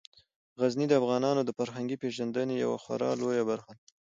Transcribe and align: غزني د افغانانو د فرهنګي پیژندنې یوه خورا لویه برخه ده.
غزني 0.59 0.85
د 0.89 0.93
افغانانو 1.01 1.41
د 1.45 1.49
فرهنګي 1.57 1.97
پیژندنې 2.03 2.55
یوه 2.63 2.77
خورا 2.83 3.11
لویه 3.21 3.43
برخه 3.49 3.71
ده. 3.77 3.83